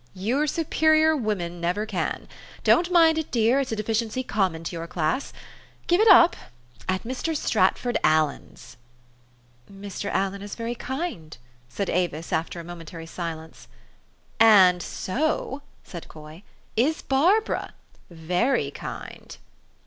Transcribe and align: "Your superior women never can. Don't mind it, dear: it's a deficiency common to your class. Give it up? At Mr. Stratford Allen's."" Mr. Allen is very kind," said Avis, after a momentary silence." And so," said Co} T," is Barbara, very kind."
"Your 0.15 0.47
superior 0.47 1.15
women 1.15 1.61
never 1.61 1.85
can. 1.85 2.27
Don't 2.63 2.91
mind 2.91 3.19
it, 3.19 3.29
dear: 3.29 3.59
it's 3.59 3.71
a 3.71 3.75
deficiency 3.75 4.23
common 4.23 4.63
to 4.63 4.75
your 4.75 4.87
class. 4.87 5.31
Give 5.85 6.01
it 6.01 6.07
up? 6.07 6.35
At 6.89 7.03
Mr. 7.03 7.37
Stratford 7.37 7.99
Allen's."" 8.03 8.77
Mr. 9.71 10.09
Allen 10.11 10.41
is 10.41 10.55
very 10.55 10.73
kind," 10.73 11.37
said 11.69 11.87
Avis, 11.87 12.33
after 12.33 12.59
a 12.59 12.63
momentary 12.63 13.05
silence." 13.05 13.67
And 14.39 14.81
so," 14.81 15.61
said 15.83 16.07
Co} 16.07 16.27
T," 16.31 16.43
is 16.75 17.03
Barbara, 17.03 17.75
very 18.09 18.71
kind." 18.71 19.37